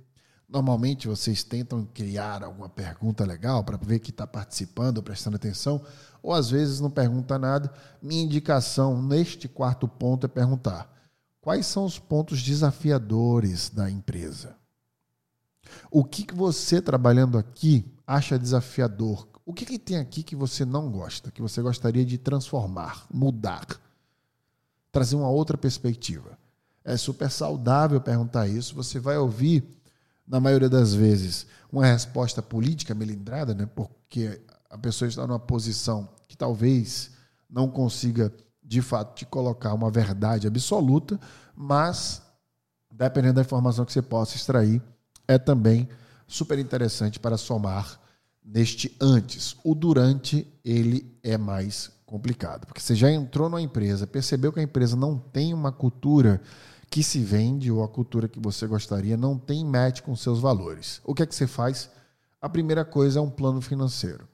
Normalmente 0.49 1.07
vocês 1.07 1.43
tentam 1.43 1.85
criar 1.93 2.43
alguma 2.43 2.67
pergunta 2.67 3.23
legal 3.23 3.63
para 3.63 3.77
ver 3.77 3.99
que 3.99 4.09
está 4.09 4.25
participando, 4.25 5.01
prestando 5.01 5.35
atenção, 5.35 5.81
ou 6.23 6.33
às 6.33 6.49
vezes 6.49 6.79
não 6.79 6.89
pergunta 6.89 7.37
nada. 7.37 7.71
Minha 8.01 8.23
indicação 8.23 9.01
neste 9.01 9.47
quarto 9.47 9.87
ponto 9.87 10.25
é 10.25 10.27
perguntar: 10.27 10.91
quais 11.41 11.65
são 11.65 11.85
os 11.85 11.99
pontos 11.99 12.41
desafiadores 12.41 13.69
da 13.69 13.89
empresa? 13.89 14.55
O 15.91 16.03
que, 16.03 16.23
que 16.23 16.33
você 16.33 16.81
trabalhando 16.81 17.37
aqui 17.37 17.85
acha 18.05 18.39
desafiador? 18.39 19.27
O 19.45 19.53
que, 19.53 19.65
que 19.65 19.79
tem 19.79 19.97
aqui 19.97 20.23
que 20.23 20.35
você 20.35 20.63
não 20.65 20.91
gosta, 20.91 21.31
que 21.31 21.41
você 21.41 21.61
gostaria 21.61 22.05
de 22.05 22.17
transformar, 22.17 23.05
mudar, 23.11 23.65
trazer 24.91 25.15
uma 25.15 25.29
outra 25.29 25.57
perspectiva? 25.57 26.37
É 26.83 26.97
super 26.97 27.29
saudável 27.29 27.99
perguntar 27.99 28.47
isso. 28.47 28.75
Você 28.75 28.99
vai 28.99 29.17
ouvir, 29.17 29.63
na 30.27 30.39
maioria 30.39 30.69
das 30.69 30.93
vezes, 30.93 31.47
uma 31.71 31.85
resposta 31.85 32.41
política 32.41 32.95
melindrada, 32.95 33.53
né? 33.53 33.67
porque 33.75 34.41
a 34.69 34.77
pessoa 34.77 35.09
está 35.09 35.25
numa 35.25 35.39
posição 35.39 36.07
que 36.27 36.37
talvez 36.37 37.11
não 37.49 37.69
consiga, 37.69 38.31
de 38.69 38.83
fato, 38.83 39.15
te 39.15 39.25
colocar 39.25 39.73
uma 39.73 39.89
verdade 39.89 40.45
absoluta, 40.45 41.19
mas, 41.55 42.21
dependendo 42.91 43.33
da 43.33 43.41
informação 43.41 43.83
que 43.83 43.91
você 43.91 44.01
possa 44.01 44.35
extrair, 44.35 44.79
é 45.27 45.39
também 45.39 45.89
super 46.27 46.59
interessante 46.59 47.19
para 47.19 47.35
somar 47.35 47.99
neste 48.45 48.95
antes. 49.01 49.55
O 49.63 49.73
durante, 49.73 50.45
ele 50.63 51.17
é 51.23 51.35
mais 51.35 51.89
complicado, 52.05 52.67
porque 52.67 52.79
você 52.79 52.93
já 52.93 53.11
entrou 53.11 53.49
numa 53.49 53.59
empresa, 53.59 54.05
percebeu 54.05 54.53
que 54.53 54.59
a 54.59 54.63
empresa 54.63 54.95
não 54.95 55.17
tem 55.17 55.51
uma 55.51 55.71
cultura 55.71 56.39
que 56.91 57.01
se 57.01 57.23
vende 57.23 57.71
ou 57.71 57.83
a 57.83 57.87
cultura 57.87 58.27
que 58.27 58.39
você 58.39 58.67
gostaria 58.67 59.17
não 59.17 59.35
tem 59.35 59.65
match 59.65 60.01
com 60.01 60.15
seus 60.15 60.39
valores. 60.39 61.01
O 61.03 61.15
que 61.15 61.23
é 61.23 61.25
que 61.25 61.33
você 61.33 61.47
faz? 61.47 61.89
A 62.39 62.47
primeira 62.47 62.85
coisa 62.85 63.17
é 63.17 63.21
um 63.21 63.31
plano 63.31 63.61
financeiro. 63.61 64.27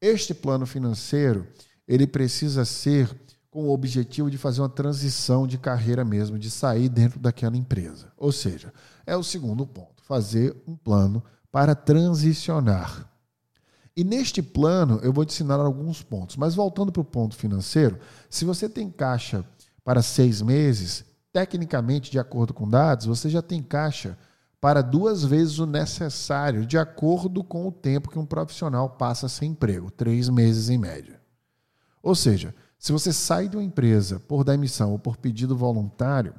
Este 0.00 0.34
plano 0.34 0.66
financeiro, 0.66 1.46
ele 1.86 2.08
precisa 2.08 2.64
ser 2.64 3.08
com 3.50 3.64
o 3.64 3.72
objetivo 3.72 4.30
de 4.30 4.38
fazer 4.38 4.60
uma 4.60 4.68
transição 4.68 5.46
de 5.46 5.58
carreira 5.58 6.04
mesmo, 6.04 6.38
de 6.38 6.50
sair 6.50 6.88
dentro 6.88 7.18
daquela 7.18 7.56
empresa. 7.56 8.12
Ou 8.16 8.30
seja, 8.30 8.72
é 9.06 9.16
o 9.16 9.22
segundo 9.22 9.66
ponto, 9.66 10.02
fazer 10.02 10.54
um 10.66 10.76
plano 10.76 11.22
para 11.50 11.74
transicionar. 11.74 13.10
E 13.96 14.04
neste 14.04 14.40
plano 14.42 15.00
eu 15.02 15.12
vou 15.12 15.24
te 15.24 15.32
ensinar 15.32 15.58
alguns 15.58 16.02
pontos. 16.02 16.36
Mas 16.36 16.54
voltando 16.54 16.92
para 16.92 17.00
o 17.00 17.04
ponto 17.04 17.34
financeiro, 17.34 17.98
se 18.30 18.44
você 18.44 18.68
tem 18.68 18.90
caixa 18.90 19.44
para 19.82 20.02
seis 20.02 20.42
meses, 20.42 21.04
tecnicamente, 21.32 22.10
de 22.10 22.18
acordo 22.18 22.54
com 22.54 22.68
dados, 22.68 23.06
você 23.06 23.28
já 23.28 23.42
tem 23.42 23.62
caixa 23.62 24.16
para 24.60 24.82
duas 24.82 25.24
vezes 25.24 25.58
o 25.58 25.66
necessário, 25.66 26.66
de 26.66 26.76
acordo 26.76 27.42
com 27.42 27.66
o 27.66 27.72
tempo 27.72 28.10
que 28.10 28.18
um 28.18 28.26
profissional 28.26 28.90
passa 28.90 29.28
sem 29.28 29.52
emprego, 29.52 29.90
três 29.90 30.28
meses 30.28 30.68
em 30.68 30.76
média. 30.76 31.20
Ou 32.02 32.14
seja, 32.14 32.54
se 32.78 32.92
você 32.92 33.12
sai 33.12 33.48
de 33.48 33.56
uma 33.56 33.64
empresa 33.64 34.20
por 34.20 34.44
demissão 34.44 34.92
ou 34.92 34.98
por 34.98 35.16
pedido 35.16 35.56
voluntário, 35.56 36.34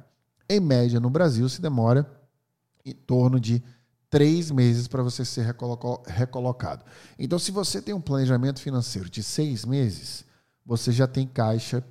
em 0.48 0.58
média 0.58 0.98
no 0.98 1.10
Brasil 1.10 1.48
se 1.48 1.60
demora 1.60 2.10
em 2.84 2.94
torno 2.94 3.38
de 3.38 3.62
três 4.08 4.50
meses 4.50 4.88
para 4.88 5.02
você 5.02 5.24
ser 5.24 5.54
recolocado. 6.06 6.84
Então, 7.18 7.38
se 7.38 7.52
você 7.52 7.80
tem 7.80 7.94
um 7.94 8.00
planejamento 8.00 8.60
financeiro 8.60 9.08
de 9.08 9.22
seis 9.22 9.64
meses, 9.64 10.24
você 10.66 10.90
já 10.90 11.06
tem 11.06 11.26
caixa 11.26 11.84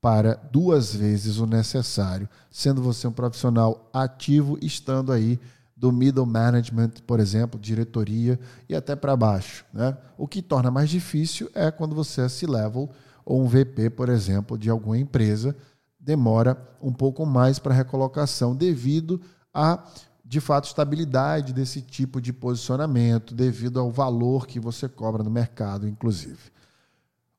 para 0.00 0.34
duas 0.34 0.94
vezes 0.94 1.38
o 1.38 1.46
necessário, 1.46 2.28
sendo 2.50 2.82
você 2.82 3.08
um 3.08 3.12
profissional 3.12 3.88
ativo, 3.92 4.58
estando 4.60 5.10
aí 5.10 5.40
do 5.74 5.90
middle 5.90 6.26
management, 6.26 6.90
por 7.06 7.18
exemplo, 7.18 7.58
diretoria 7.58 8.38
e 8.68 8.74
até 8.76 8.94
para 8.94 9.16
baixo. 9.16 9.64
Né? 9.72 9.96
O 10.16 10.28
que 10.28 10.42
torna 10.42 10.70
mais 10.70 10.90
difícil 10.90 11.50
é 11.54 11.70
quando 11.70 11.94
você 11.94 12.20
é 12.20 12.28
C-level 12.28 12.90
ou 13.24 13.42
um 13.42 13.46
VP, 13.46 13.90
por 13.90 14.08
exemplo, 14.08 14.58
de 14.58 14.68
alguma 14.70 14.98
empresa, 14.98 15.56
demora 15.98 16.56
um 16.80 16.92
pouco 16.92 17.24
mais 17.24 17.58
para 17.58 17.74
recolocação 17.74 18.54
devido 18.54 19.20
a 19.52 19.84
de 20.24 20.40
fato, 20.40 20.64
estabilidade 20.64 21.52
desse 21.52 21.82
tipo 21.82 22.20
de 22.20 22.32
posicionamento, 22.32 23.34
devido 23.34 23.78
ao 23.78 23.90
valor 23.90 24.46
que 24.46 24.58
você 24.58 24.88
cobra 24.88 25.22
no 25.22 25.30
mercado, 25.30 25.86
inclusive. 25.86 26.50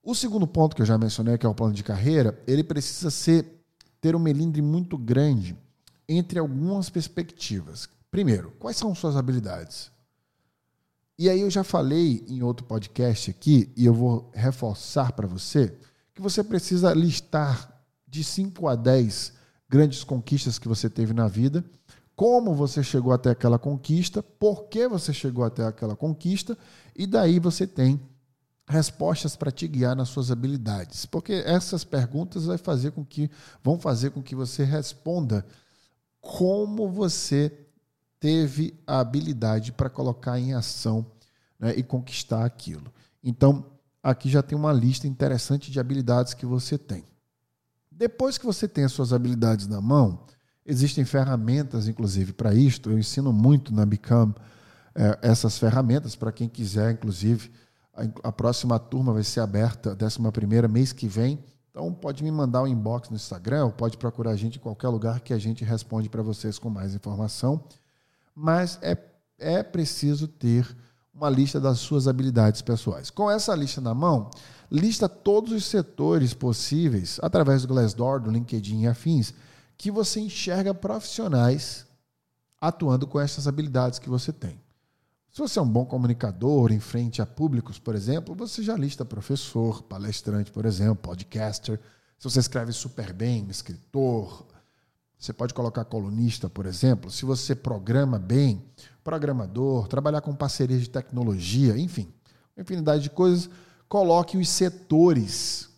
O 0.04 0.14
segundo 0.14 0.46
ponto 0.46 0.76
que 0.76 0.84
eu 0.84 0.86
já 0.86 0.98
mencionei, 0.98 1.38
que 1.38 1.46
é 1.48 1.50
o 1.50 1.56
plano 1.56 1.74
de 1.74 1.84
carreira, 1.84 2.40
ele 2.46 2.64
precisa 2.64 3.10
ser 3.10 3.64
ter 4.00 4.16
um 4.16 4.20
melindre 4.20 4.62
muito 4.62 5.00
grande 5.00 5.58
entre 6.08 6.38
algumas 6.38 6.90
perspectivas. 6.92 7.90
Primeiro, 8.12 8.54
quais 8.60 8.78
são 8.78 8.94
suas 8.94 9.18
habilidades? 9.18 9.92
E 11.18 11.30
aí 11.30 11.42
eu 11.42 11.50
já 11.50 11.64
falei 11.64 12.26
em 12.28 12.44
outro 12.44 12.66
podcast 12.66 13.32
aqui, 13.32 13.72
e 13.76 13.86
eu 13.86 13.94
vou 13.94 14.30
reforçar 14.34 15.14
para 15.14 15.28
você, 15.28 15.78
que 16.14 16.22
você 16.22 16.44
precisa 16.44 16.94
listar 16.94 17.84
de 18.08 18.24
5 18.24 18.68
a 18.68 18.76
10 18.76 19.34
grandes 19.70 20.04
conquistas 20.04 20.60
que 20.60 20.68
você 20.68 20.90
teve 20.90 21.14
na 21.14 21.28
vida 21.28 21.64
como 22.16 22.56
você 22.56 22.82
chegou 22.82 23.12
até 23.12 23.32
aquela 23.32 23.60
conquista, 23.60 24.24
por 24.24 24.68
que 24.70 24.88
você 24.88 25.12
chegou 25.12 25.44
até 25.44 25.66
aquela 25.66 25.96
conquista, 25.96 26.58
e 26.96 27.06
daí 27.06 27.40
você 27.40 27.68
tem 27.68 28.00
respostas 28.68 29.36
para 29.36 29.52
te 29.52 29.68
guiar 29.68 29.96
nas 29.96 30.10
suas 30.10 30.32
habilidades. 30.32 31.06
Porque 31.06 31.34
essas 31.46 31.84
perguntas 31.84 32.46
vai 32.46 32.58
fazer 32.58 32.92
com 32.92 33.06
que, 33.06 33.30
vão 33.62 33.78
fazer 33.78 34.12
com 34.12 34.24
que 34.24 34.34
você 34.34 34.64
responda 34.64 35.46
como 36.22 36.90
você 36.90 37.65
teve 38.26 38.74
a 38.88 39.00
habilidade 39.00 39.72
para 39.72 39.90
colocar 39.90 40.40
em 40.40 40.54
ação 40.54 41.06
né, 41.60 41.74
e 41.76 41.84
conquistar 41.84 42.44
aquilo. 42.44 42.92
Então, 43.24 43.66
aqui 44.02 44.30
já 44.30 44.42
tem 44.42 44.58
uma 44.58 44.74
lista 44.74 45.08
interessante 45.08 45.70
de 45.70 45.80
habilidades 45.80 46.34
que 46.34 46.46
você 46.46 46.78
tem. 46.78 47.04
Depois 47.92 48.38
que 48.38 48.46
você 48.46 48.68
tem 48.68 48.84
as 48.84 48.92
suas 48.92 49.14
habilidades 49.14 49.68
na 49.68 49.80
mão, 49.80 50.26
Existem 50.66 51.06
ferramentas, 51.06 51.88
inclusive, 51.88 52.34
para 52.34 52.54
isto. 52.54 52.90
Eu 52.90 52.98
ensino 52.98 53.32
muito 53.32 53.72
na 53.72 53.86
Become 53.86 54.34
é, 54.96 55.20
essas 55.22 55.60
ferramentas 55.60 56.16
para 56.16 56.32
quem 56.32 56.50
quiser, 56.50 56.92
inclusive. 56.92 57.52
A, 57.94 58.30
a, 58.30 58.32
próxima 58.32 58.80
turma 58.80 59.14
vai 59.14 59.24
ser 59.24 59.42
aberta, 59.42 59.96
11 59.96 60.68
mês 60.68 60.92
que 60.92 61.08
vem. 61.08 61.38
Então, 61.70 61.94
pode 61.94 62.24
me 62.24 62.32
mandar 62.32 62.64
um 62.64 62.68
inbox 62.68 63.12
no 63.12 63.16
Instagram 63.16 63.66
ou 63.66 63.72
pode 63.72 63.96
procurar 63.98 64.32
a 64.32 64.36
gente 64.36 64.58
em 64.58 64.62
qualquer 64.62 64.88
lugar 64.88 65.20
que 65.20 65.34
a 65.34 65.38
gente 65.38 65.64
responde 65.64 66.10
para 66.10 66.24
vocês 66.24 66.58
com 66.58 66.70
mais 66.70 66.96
informação. 66.96 67.64
Mas 68.36 68.78
é, 68.82 68.98
é 69.40 69.64
preciso 69.64 70.28
ter 70.28 70.68
uma 71.14 71.30
lista 71.30 71.60
das 71.60 71.80
suas 71.80 72.08
habilidades 72.08 72.62
pessoais. 72.62 73.10
Com 73.10 73.32
essa 73.32 73.56
lista 73.56 73.80
na 73.80 73.94
mão, 73.94 74.30
lista 74.70 75.08
todos 75.08 75.54
os 75.54 75.66
setores 75.66 76.34
possíveis 76.34 77.20
através 77.24 77.62
do 77.62 77.70
Glassdoor, 77.70 78.20
do 78.20 78.30
LinkedIn 78.30 78.82
e 78.82 78.88
afins 78.88 79.34
que 79.78 79.90
você 79.90 80.20
enxerga 80.20 80.74
profissionais 80.74 81.86
atuando 82.60 83.08
com 83.08 83.20
essas 83.20 83.48
habilidades 83.48 84.00
que 84.00 84.10
você 84.10 84.34
tem. 84.34 84.60
Se 85.32 85.40
você 85.40 85.60
é 85.60 85.62
um 85.62 85.70
bom 85.70 85.86
comunicador 85.86 86.72
em 86.72 86.80
frente 86.80 87.22
a 87.22 87.26
públicos, 87.26 87.78
por 87.78 87.94
exemplo, 87.94 88.34
você 88.34 88.64
já 88.64 88.76
lista 88.76 89.04
professor, 89.04 89.84
palestrante, 89.84 90.50
por 90.50 90.66
exemplo, 90.66 90.96
podcaster. 90.96 91.80
Se 92.18 92.30
você 92.30 92.40
escreve 92.40 92.72
super 92.72 93.12
bem, 93.12 93.46
escritor, 93.50 94.46
você 95.18 95.34
pode 95.34 95.54
colocar 95.54 95.86
colunista, 95.86 96.50
por 96.50 96.66
exemplo. 96.66 97.10
Se 97.10 97.26
você 97.26 97.56
programa 97.56 98.20
bem, 98.20 98.64
programador, 99.04 99.88
trabalhar 99.88 100.22
com 100.22 100.36
parcerias 100.36 100.82
de 100.82 100.90
tecnologia, 100.90 101.78
enfim, 101.78 102.14
uma 102.56 102.62
infinidade 102.62 103.04
de 103.04 103.10
coisas. 103.10 103.50
Coloque 103.88 104.38
os 104.38 104.50
setores 104.50 105.70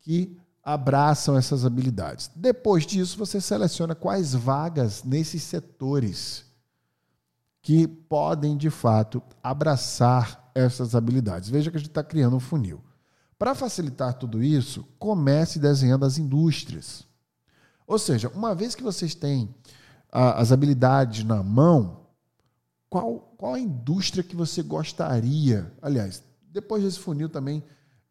que 0.00 0.36
abraçam 0.62 1.36
essas 1.36 1.64
habilidades. 1.64 2.30
Depois 2.34 2.86
disso, 2.86 3.18
você 3.18 3.40
seleciona 3.40 3.94
quais 3.94 4.34
vagas 4.34 5.04
nesses 5.04 5.42
setores 5.42 6.44
que 7.60 7.86
podem, 7.86 8.56
de 8.56 8.70
fato, 8.70 9.22
abraçar 9.42 10.50
essas 10.54 10.94
habilidades. 10.94 11.48
Veja 11.48 11.70
que 11.70 11.76
a 11.76 11.80
gente 11.80 11.88
está 11.88 12.04
criando 12.04 12.36
um 12.36 12.40
funil. 12.40 12.82
Para 13.38 13.54
facilitar 13.54 14.14
tudo 14.14 14.42
isso, 14.42 14.86
comece 14.98 15.58
desenhando 15.58 16.04
as 16.04 16.18
indústrias. 16.18 17.06
Ou 17.86 17.98
seja, 17.98 18.28
uma 18.34 18.54
vez 18.54 18.74
que 18.74 18.82
vocês 18.82 19.14
têm 19.14 19.54
as 20.10 20.52
habilidades 20.52 21.24
na 21.24 21.42
mão, 21.42 22.04
qual, 22.88 23.34
qual 23.36 23.54
a 23.54 23.60
indústria 23.60 24.22
que 24.22 24.36
você 24.36 24.62
gostaria? 24.62 25.72
Aliás, 25.82 26.22
depois 26.50 26.84
desse 26.84 27.00
funil 27.00 27.28
também 27.28 27.62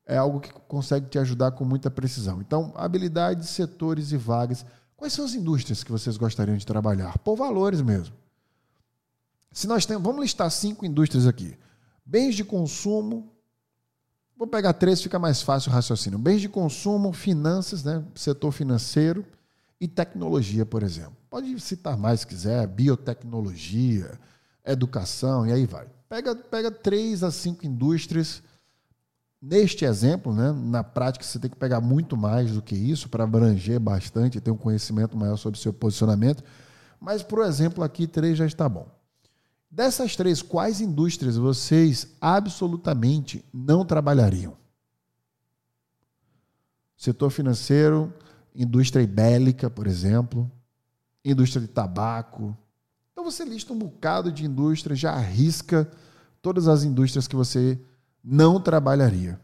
é 0.05 0.17
algo 0.17 0.41
que 0.41 0.51
consegue 0.67 1.07
te 1.07 1.17
ajudar 1.17 1.51
com 1.51 1.63
muita 1.63 1.89
precisão. 1.89 2.41
Então, 2.41 2.73
habilidades, 2.75 3.49
setores 3.49 4.11
e 4.11 4.17
vagas. 4.17 4.65
Quais 4.97 5.13
são 5.13 5.23
as 5.23 5.33
indústrias 5.33 5.83
que 5.83 5.91
vocês 5.91 6.17
gostariam 6.17 6.57
de 6.57 6.65
trabalhar? 6.65 7.17
Por 7.19 7.37
valores 7.37 7.81
mesmo. 7.81 8.13
Se 9.51 9.65
nós 9.65 9.85
temos, 9.85 10.03
vamos 10.03 10.21
listar 10.21 10.51
cinco 10.51 10.85
indústrias 10.85 11.25
aqui: 11.25 11.57
bens 12.05 12.35
de 12.35 12.43
consumo. 12.43 13.31
Vou 14.35 14.47
pegar 14.47 14.73
três, 14.73 15.01
fica 15.01 15.17
mais 15.17 15.41
fácil 15.41 15.71
o 15.71 15.73
raciocínio. 15.73 16.19
Bens 16.19 16.41
de 16.41 16.49
consumo, 16.49 17.13
finanças, 17.13 17.83
né? 17.83 18.03
setor 18.13 18.51
financeiro 18.51 19.25
e 19.83 19.87
tecnologia, 19.89 20.65
por 20.65 20.81
exemplo. 20.81 21.17
Pode 21.29 21.59
citar 21.59 21.97
mais 21.97 22.21
se 22.21 22.27
quiser, 22.27 22.65
biotecnologia, 22.67 24.17
educação, 24.65 25.45
e 25.45 25.51
aí 25.51 25.65
vai. 25.65 25.85
Pega, 26.07 26.33
pega 26.33 26.71
três 26.71 27.21
a 27.21 27.29
cinco 27.29 27.65
indústrias. 27.65 28.41
Neste 29.41 29.83
exemplo, 29.83 30.33
né, 30.33 30.53
na 30.53 30.85
prática, 30.85 31.25
você 31.25 31.37
tem 31.37 31.49
que 31.49 31.57
pegar 31.57 31.81
muito 31.81 32.15
mais 32.15 32.51
do 32.51 32.61
que 32.61 32.73
isso 32.73 33.09
para 33.09 33.25
abranger 33.25 33.77
bastante, 33.77 34.39
ter 34.39 34.51
um 34.51 34.57
conhecimento 34.57 35.17
maior 35.17 35.35
sobre 35.35 35.59
o 35.59 35.61
seu 35.61 35.73
posicionamento. 35.73 36.45
Mas, 36.97 37.21
por 37.21 37.43
exemplo, 37.43 37.83
aqui 37.83 38.07
três 38.07 38.37
já 38.37 38.45
está 38.45 38.69
bom. 38.69 38.87
Dessas 39.69 40.15
três, 40.15 40.41
quais 40.41 40.79
indústrias 40.79 41.35
vocês 41.35 42.15
absolutamente 42.21 43.43
não 43.51 43.83
trabalhariam? 43.83 44.55
Setor 46.95 47.31
financeiro, 47.31 48.13
indústria 48.55 49.05
bélica, 49.07 49.69
por 49.69 49.87
exemplo, 49.87 50.51
indústria 51.23 51.61
de 51.61 51.67
tabaco, 51.67 52.57
então 53.23 53.31
você 53.31 53.45
lista 53.45 53.71
um 53.71 53.77
bocado 53.77 54.31
de 54.31 54.43
indústrias, 54.43 54.99
já 54.99 55.13
arrisca 55.13 55.89
todas 56.41 56.67
as 56.67 56.83
indústrias 56.83 57.27
que 57.27 57.35
você 57.35 57.79
não 58.23 58.59
trabalharia. 58.59 59.39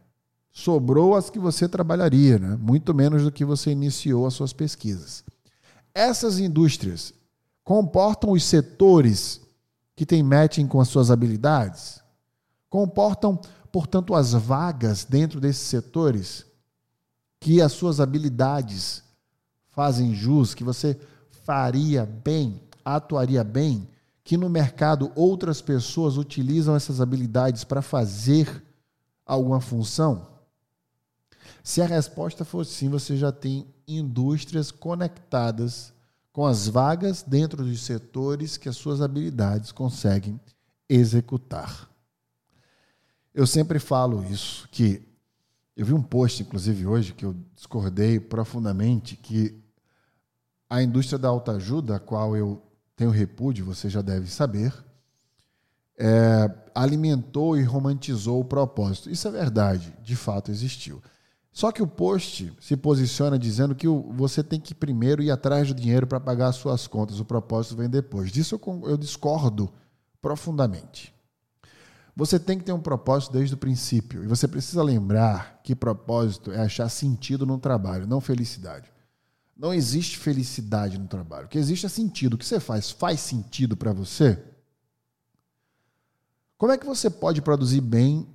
Sobrou 0.52 1.16
as 1.16 1.30
que 1.30 1.40
você 1.40 1.70
trabalharia, 1.70 2.38
né? 2.40 2.58
muito 2.60 2.94
menos 2.94 3.24
do 3.24 3.32
que 3.32 3.46
você 3.46 3.72
iniciou 3.72 4.26
as 4.26 4.34
suas 4.34 4.52
pesquisas. 4.52 5.24
Essas 5.94 6.40
indústrias 6.40 7.14
comportam 7.64 8.32
os 8.32 8.44
setores 8.44 9.40
que 9.96 10.06
têm 10.06 10.24
matching 10.24 10.68
com 10.68 10.82
as 10.82 10.90
suas 10.90 11.12
habilidades? 11.12 12.02
Comportam, 12.70 13.40
portanto, 13.72 14.16
as 14.16 14.34
vagas 14.34 15.06
dentro 15.06 15.40
desses 15.40 15.68
setores 15.68 16.46
que 17.40 17.62
as 17.62 17.72
suas 17.72 18.00
habilidades 18.00 19.04
fazem 19.70 20.14
jus, 20.14 20.54
que 20.54 20.64
você 20.64 21.00
faria 21.46 22.06
bem 22.06 22.62
atuaria 22.96 23.44
bem, 23.44 23.88
que 24.24 24.38
no 24.38 24.50
mercado 24.50 25.12
outras 25.16 25.62
pessoas 25.62 26.18
utilizam 26.18 26.76
essas 26.76 27.02
habilidades 27.02 27.64
para 27.64 27.82
fazer 27.82 28.64
alguma 29.26 29.62
função? 29.62 30.28
Se 31.64 31.82
a 31.82 31.86
resposta 31.86 32.46
for 32.46 32.66
sim, 32.66 32.90
você 32.90 33.18
já 33.18 33.32
tem 33.32 33.68
indústrias 33.88 34.72
conectadas 34.72 35.94
com 36.32 36.46
as 36.46 36.68
vagas 36.68 37.24
dentro 37.24 37.64
dos 37.64 37.82
setores 37.82 38.56
que 38.56 38.70
as 38.70 38.78
suas 38.78 39.02
habilidades 39.02 39.72
conseguem 39.72 40.40
executar. 40.88 41.90
Eu 43.34 43.46
sempre 43.46 43.80
falo 43.80 44.24
isso, 44.26 44.68
que 44.72 45.02
eu 45.80 45.86
vi 45.86 45.94
um 45.94 46.04
post, 46.04 46.44
inclusive 46.44 46.86
hoje, 46.86 47.14
que 47.14 47.26
eu 47.26 47.34
discordei 47.56 48.20
profundamente, 48.20 49.16
que 49.16 49.64
a 50.70 50.84
indústria 50.84 51.18
da 51.18 51.30
autoajuda, 51.30 51.96
a 51.96 52.00
qual 52.00 52.36
eu 52.36 52.62
tem 52.98 53.08
o 53.08 53.12
repúdio, 53.12 53.64
você 53.64 53.90
já 53.90 54.02
deve 54.02 54.30
saber, 54.30 54.74
é, 55.98 56.54
alimentou 56.76 57.58
e 57.58 57.64
romantizou 57.64 58.42
o 58.42 58.44
propósito. 58.44 59.10
Isso 59.10 59.26
é 59.30 59.32
verdade, 59.32 59.96
de 60.04 60.18
fato 60.18 60.52
existiu. 60.52 61.02
Só 61.50 61.72
que 61.72 61.82
o 61.82 61.88
post 61.88 62.54
se 62.60 62.76
posiciona 62.76 63.40
dizendo 63.40 63.74
que 63.74 63.88
você 63.88 64.44
tem 64.44 64.60
que 64.60 64.76
primeiro 64.76 65.24
ir 65.24 65.32
atrás 65.32 65.70
do 65.70 65.74
dinheiro 65.74 66.06
para 66.06 66.20
pagar 66.20 66.50
as 66.50 66.58
suas 66.58 66.88
contas, 66.88 67.22
o 67.22 67.26
propósito 67.26 67.78
vem 67.78 67.90
depois. 67.90 68.34
Disso 68.34 68.60
eu, 68.62 68.90
eu 68.90 68.98
discordo 68.98 69.72
profundamente. 70.22 71.18
Você 72.20 72.38
tem 72.38 72.58
que 72.58 72.66
ter 72.66 72.74
um 72.74 72.82
propósito 72.82 73.32
desde 73.32 73.56
o 73.56 73.58
princípio. 73.58 74.22
E 74.22 74.28
você 74.28 74.46
precisa 74.46 74.84
lembrar 74.84 75.62
que 75.64 75.74
propósito 75.74 76.52
é 76.52 76.60
achar 76.60 76.90
sentido 76.90 77.46
no 77.46 77.58
trabalho, 77.58 78.06
não 78.06 78.20
felicidade. 78.20 78.92
Não 79.56 79.74
existe 79.74 80.18
felicidade 80.18 80.98
no 80.98 81.08
trabalho. 81.08 81.46
O 81.46 81.48
que 81.48 81.58
existe 81.58 81.86
é 81.86 81.90
sentido. 81.90 82.34
O 82.34 82.38
que 82.38 82.46
você 82.46 82.60
faz 82.60 82.92
faz 82.92 83.22
sentido 83.22 83.78
para 83.78 83.94
você? 83.94 84.38
Como 86.58 86.74
é 86.74 86.78
que 86.78 86.86
você 86.86 87.10
pode 87.10 87.42
produzir 87.42 87.80
bem 87.80 88.28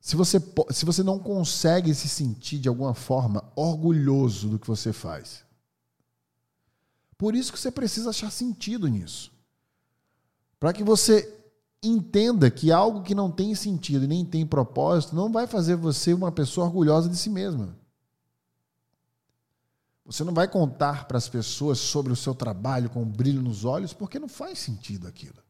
se 0.00 0.16
você, 0.16 0.42
se 0.72 0.84
você 0.84 1.04
não 1.04 1.20
consegue 1.20 1.94
se 1.94 2.08
sentir 2.08 2.58
de 2.58 2.68
alguma 2.68 2.92
forma 2.92 3.52
orgulhoso 3.54 4.48
do 4.48 4.58
que 4.58 4.66
você 4.66 4.92
faz? 4.92 5.44
Por 7.16 7.36
isso 7.36 7.52
que 7.52 7.58
você 7.60 7.70
precisa 7.70 8.10
achar 8.10 8.32
sentido 8.32 8.88
nisso. 8.88 9.30
Para 10.58 10.72
que 10.72 10.82
você 10.82 11.43
entenda 11.88 12.50
que 12.50 12.72
algo 12.72 13.02
que 13.02 13.14
não 13.14 13.30
tem 13.30 13.54
sentido 13.54 14.04
e 14.04 14.08
nem 14.08 14.24
tem 14.24 14.46
propósito 14.46 15.14
não 15.14 15.30
vai 15.30 15.46
fazer 15.46 15.76
você 15.76 16.12
uma 16.12 16.32
pessoa 16.32 16.66
orgulhosa 16.66 17.08
de 17.08 17.16
si 17.16 17.30
mesma. 17.30 17.76
Você 20.04 20.22
não 20.22 20.34
vai 20.34 20.46
contar 20.46 21.06
para 21.06 21.16
as 21.16 21.28
pessoas 21.28 21.78
sobre 21.78 22.12
o 22.12 22.16
seu 22.16 22.34
trabalho 22.34 22.90
com 22.90 23.02
um 23.02 23.10
brilho 23.10 23.40
nos 23.40 23.64
olhos, 23.64 23.92
porque 23.92 24.18
não 24.18 24.28
faz 24.28 24.58
sentido 24.58 25.08
aquilo. 25.08 25.42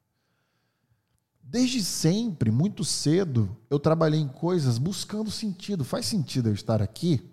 Desde 1.42 1.82
sempre, 1.82 2.50
muito 2.50 2.84
cedo, 2.84 3.56
eu 3.68 3.78
trabalhei 3.78 4.20
em 4.20 4.28
coisas 4.28 4.78
buscando 4.78 5.30
sentido. 5.30 5.84
Faz 5.84 6.06
sentido 6.06 6.48
eu 6.48 6.54
estar 6.54 6.80
aqui? 6.80 7.30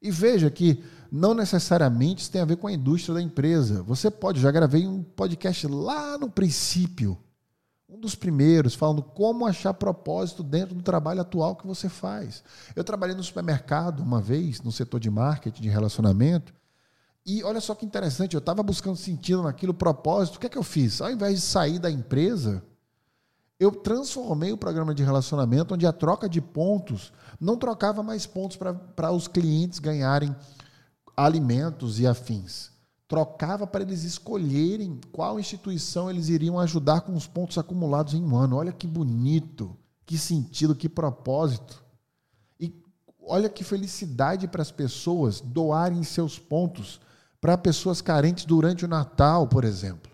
E 0.00 0.10
veja 0.10 0.50
que 0.50 0.82
não 1.10 1.34
necessariamente 1.34 2.22
isso 2.22 2.30
tem 2.30 2.40
a 2.40 2.46
ver 2.46 2.56
com 2.56 2.66
a 2.66 2.72
indústria 2.72 3.14
da 3.14 3.22
empresa. 3.22 3.82
Você 3.82 4.10
pode, 4.10 4.40
já 4.40 4.50
gravei 4.50 4.86
um 4.86 5.02
podcast 5.02 5.66
lá 5.66 6.16
no 6.16 6.30
princípio 6.30 7.18
um 7.88 7.98
dos 7.98 8.14
primeiros, 8.14 8.74
falando 8.74 9.02
como 9.02 9.46
achar 9.46 9.72
propósito 9.72 10.42
dentro 10.42 10.74
do 10.74 10.82
trabalho 10.82 11.22
atual 11.22 11.56
que 11.56 11.66
você 11.66 11.88
faz. 11.88 12.44
Eu 12.76 12.84
trabalhei 12.84 13.16
no 13.16 13.22
supermercado 13.22 14.00
uma 14.00 14.20
vez, 14.20 14.60
no 14.60 14.70
setor 14.70 15.00
de 15.00 15.10
marketing, 15.10 15.62
de 15.62 15.68
relacionamento, 15.70 16.52
e 17.24 17.42
olha 17.42 17.60
só 17.60 17.74
que 17.74 17.86
interessante, 17.86 18.34
eu 18.34 18.38
estava 18.38 18.62
buscando 18.62 18.96
sentido 18.96 19.42
naquilo, 19.42 19.74
propósito. 19.74 20.36
O 20.36 20.38
que 20.40 20.46
é 20.46 20.48
que 20.48 20.56
eu 20.56 20.62
fiz? 20.62 21.00
Ao 21.00 21.10
invés 21.10 21.34
de 21.36 21.40
sair 21.42 21.78
da 21.78 21.90
empresa, 21.90 22.62
eu 23.58 23.70
transformei 23.70 24.52
o 24.52 24.56
programa 24.56 24.94
de 24.94 25.02
relacionamento, 25.02 25.74
onde 25.74 25.86
a 25.86 25.92
troca 25.92 26.28
de 26.28 26.40
pontos 26.40 27.12
não 27.40 27.56
trocava 27.56 28.02
mais 28.02 28.26
pontos 28.26 28.56
para 28.56 29.12
os 29.12 29.28
clientes 29.28 29.78
ganharem 29.78 30.34
alimentos 31.16 32.00
e 32.00 32.06
afins 32.06 32.77
trocava 33.08 33.66
para 33.66 33.82
eles 33.82 34.04
escolherem 34.04 35.00
qual 35.10 35.40
instituição 35.40 36.10
eles 36.10 36.28
iriam 36.28 36.60
ajudar 36.60 37.00
com 37.00 37.14
os 37.14 37.26
pontos 37.26 37.56
acumulados 37.56 38.12
em 38.12 38.22
um 38.22 38.36
ano. 38.36 38.56
Olha 38.56 38.70
que 38.70 38.86
bonito, 38.86 39.74
que 40.04 40.18
sentido, 40.18 40.74
que 40.74 40.90
propósito. 40.90 41.82
E 42.60 42.70
olha 43.22 43.48
que 43.48 43.64
felicidade 43.64 44.46
para 44.46 44.60
as 44.60 44.70
pessoas 44.70 45.40
doarem 45.40 46.04
seus 46.04 46.38
pontos 46.38 47.00
para 47.40 47.56
pessoas 47.56 48.02
carentes 48.02 48.44
durante 48.44 48.84
o 48.84 48.88
Natal, 48.88 49.48
por 49.48 49.64
exemplo. 49.64 50.12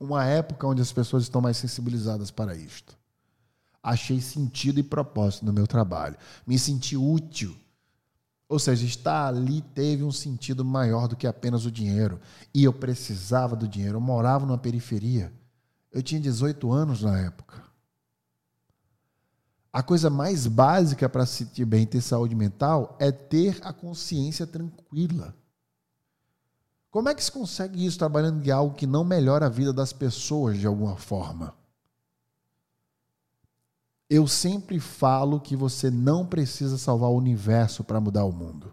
Uma 0.00 0.24
época 0.24 0.66
onde 0.66 0.82
as 0.82 0.90
pessoas 0.90 1.22
estão 1.22 1.40
mais 1.40 1.56
sensibilizadas 1.56 2.32
para 2.32 2.56
isto. 2.56 2.98
Achei 3.80 4.20
sentido 4.20 4.80
e 4.80 4.82
propósito 4.82 5.44
no 5.44 5.52
meu 5.52 5.66
trabalho. 5.66 6.16
Me 6.44 6.58
senti 6.58 6.96
útil 6.96 7.56
ou 8.52 8.58
seja, 8.58 8.84
estar 8.84 9.28
ali 9.28 9.62
teve 9.62 10.04
um 10.04 10.12
sentido 10.12 10.62
maior 10.62 11.08
do 11.08 11.16
que 11.16 11.26
apenas 11.26 11.64
o 11.64 11.70
dinheiro. 11.70 12.20
E 12.52 12.62
eu 12.62 12.70
precisava 12.70 13.56
do 13.56 13.66
dinheiro. 13.66 13.96
Eu 13.96 14.00
morava 14.00 14.44
numa 14.44 14.58
periferia. 14.58 15.32
Eu 15.90 16.02
tinha 16.02 16.20
18 16.20 16.70
anos 16.70 17.00
na 17.00 17.18
época. 17.18 17.62
A 19.72 19.82
coisa 19.82 20.10
mais 20.10 20.46
básica 20.46 21.08
para 21.08 21.24
se 21.24 21.46
sentir 21.46 21.64
bem 21.64 21.86
ter 21.86 22.02
saúde 22.02 22.34
mental 22.34 22.94
é 23.00 23.10
ter 23.10 23.58
a 23.62 23.72
consciência 23.72 24.46
tranquila. 24.46 25.34
Como 26.90 27.08
é 27.08 27.14
que 27.14 27.24
se 27.24 27.32
consegue 27.32 27.86
isso 27.86 27.98
trabalhando 27.98 28.46
em 28.46 28.50
algo 28.50 28.74
que 28.74 28.86
não 28.86 29.02
melhora 29.02 29.46
a 29.46 29.48
vida 29.48 29.72
das 29.72 29.94
pessoas 29.94 30.58
de 30.58 30.66
alguma 30.66 30.98
forma? 30.98 31.54
Eu 34.14 34.28
sempre 34.28 34.78
falo 34.78 35.40
que 35.40 35.56
você 35.56 35.90
não 35.90 36.26
precisa 36.26 36.76
salvar 36.76 37.08
o 37.08 37.16
universo 37.16 37.82
para 37.82 37.98
mudar 37.98 38.26
o 38.26 38.30
mundo. 38.30 38.70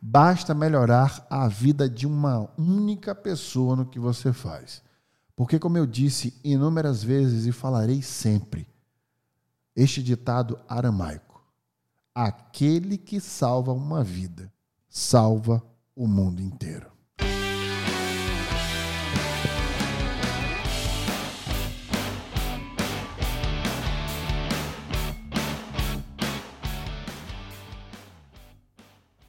Basta 0.00 0.54
melhorar 0.54 1.26
a 1.28 1.48
vida 1.48 1.90
de 1.90 2.06
uma 2.06 2.48
única 2.56 3.16
pessoa 3.16 3.74
no 3.74 3.84
que 3.84 3.98
você 3.98 4.32
faz. 4.32 4.80
Porque, 5.34 5.58
como 5.58 5.76
eu 5.76 5.84
disse 5.84 6.38
inúmeras 6.44 7.02
vezes 7.02 7.46
e 7.46 7.50
falarei 7.50 8.00
sempre, 8.00 8.68
este 9.74 10.00
ditado 10.00 10.56
aramaico: 10.68 11.42
aquele 12.14 12.96
que 12.96 13.18
salva 13.18 13.72
uma 13.72 14.04
vida, 14.04 14.52
salva 14.88 15.60
o 15.96 16.06
mundo 16.06 16.40
inteiro. 16.40 16.93